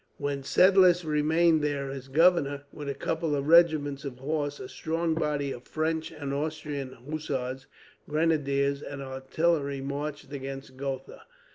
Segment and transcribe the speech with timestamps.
[0.17, 5.13] While Seidlitz remained there as governor, with a couple of regiments of horse, a strong
[5.13, 7.67] body of French and Austrian hussars,
[8.09, 11.21] grenadiers, and artillery marched against Gotha.